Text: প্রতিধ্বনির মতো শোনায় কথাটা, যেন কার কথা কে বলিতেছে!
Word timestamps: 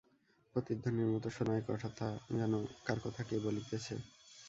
প্রতিধ্বনির 0.55 1.09
মতো 1.13 1.27
শোনায় 1.29 1.63
কথাটা, 1.69 2.07
যেন 2.37 2.53
কার 2.85 2.99
কথা 2.99 3.21
কে 3.23 3.35
বলিতেছে! 3.39 3.93